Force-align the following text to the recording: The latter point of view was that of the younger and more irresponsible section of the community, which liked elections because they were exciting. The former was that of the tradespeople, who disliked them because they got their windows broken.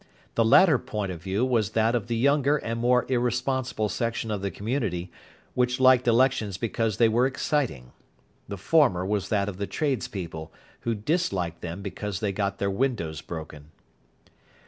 The 0.33 0.43
latter 0.43 0.79
point 0.79 1.11
of 1.11 1.21
view 1.21 1.45
was 1.45 1.73
that 1.77 1.93
of 1.93 2.07
the 2.07 2.17
younger 2.17 2.57
and 2.57 2.79
more 2.81 3.05
irresponsible 3.07 3.87
section 3.87 4.31
of 4.31 4.41
the 4.41 4.49
community, 4.49 5.11
which 5.53 5.79
liked 5.79 6.07
elections 6.07 6.57
because 6.57 6.97
they 6.97 7.07
were 7.07 7.27
exciting. 7.27 7.91
The 8.47 8.57
former 8.57 9.05
was 9.05 9.29
that 9.29 9.47
of 9.47 9.57
the 9.57 9.67
tradespeople, 9.67 10.51
who 10.79 10.95
disliked 10.95 11.61
them 11.61 11.83
because 11.83 12.19
they 12.19 12.31
got 12.31 12.57
their 12.57 12.71
windows 12.71 13.21
broken. 13.21 13.69